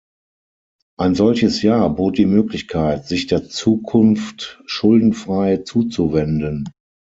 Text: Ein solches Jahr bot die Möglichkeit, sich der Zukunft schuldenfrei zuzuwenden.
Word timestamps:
Ein 0.97 1.13
solches 1.13 1.61
Jahr 1.61 1.87
bot 1.93 2.17
die 2.17 2.25
Möglichkeit, 2.25 3.05
sich 3.05 3.27
der 3.27 3.47
Zukunft 3.49 4.59
schuldenfrei 4.65 5.57
zuzuwenden. 5.57 6.67